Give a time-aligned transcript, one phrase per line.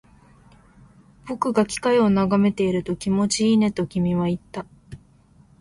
[1.27, 4.65] 僕が機械を眺めていると、気持ちいいねと君は言った